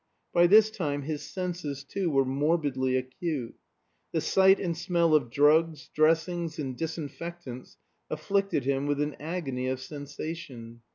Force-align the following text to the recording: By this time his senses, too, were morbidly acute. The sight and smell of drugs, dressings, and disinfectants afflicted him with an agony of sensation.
By 0.33 0.47
this 0.47 0.71
time 0.71 1.03
his 1.03 1.21
senses, 1.21 1.83
too, 1.83 2.09
were 2.09 2.25
morbidly 2.25 2.97
acute. 2.97 3.53
The 4.13 4.19
sight 4.19 4.59
and 4.59 4.75
smell 4.75 5.13
of 5.13 5.29
drugs, 5.29 5.91
dressings, 5.93 6.57
and 6.57 6.75
disinfectants 6.75 7.77
afflicted 8.09 8.63
him 8.63 8.87
with 8.87 8.99
an 8.99 9.15
agony 9.19 9.67
of 9.67 9.79
sensation. 9.79 10.81